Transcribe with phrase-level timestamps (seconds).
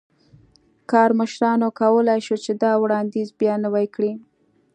[0.91, 4.11] کارمشرانو کولای شول چې دا وړاندیز بیا نوی کړي.